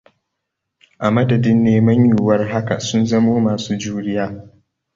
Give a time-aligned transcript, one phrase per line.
[1.05, 4.43] A madadin neman yuwuwar haka sun zamo masu juriya.